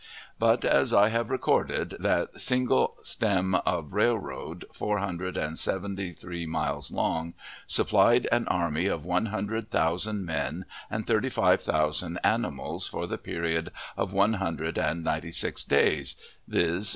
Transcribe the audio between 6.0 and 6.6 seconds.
three